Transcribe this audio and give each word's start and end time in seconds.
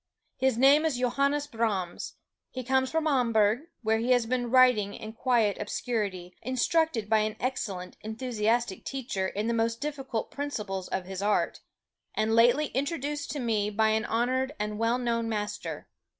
His 0.37 0.57
name 0.57 0.83
is 0.83 0.97
Johannes 0.97 1.45
Brahms; 1.45 2.15
he 2.49 2.63
comes 2.63 2.89
from 2.89 3.05
Hamburg, 3.05 3.59
where 3.83 3.99
he 3.99 4.13
has 4.13 4.25
been 4.25 4.49
working 4.49 4.95
in 4.95 5.13
quiet 5.13 5.57
obscurity, 5.61 6.35
instructed 6.41 7.07
by 7.07 7.19
an 7.19 7.35
excellent, 7.39 7.97
enthusiastic 8.01 8.83
teacher 8.83 9.27
in 9.27 9.45
the 9.45 9.53
most 9.53 9.79
difficult 9.79 10.31
principles 10.31 10.87
of 10.87 11.05
his 11.05 11.21
art, 11.21 11.59
and 12.15 12.33
lately 12.33 12.69
introduced 12.69 13.29
to 13.29 13.39
me 13.39 13.69
by 13.69 13.89
an 13.89 14.05
honored 14.05 14.55
and 14.59 14.79
well 14.79 14.97
known 14.97 15.29
master. 15.29 15.87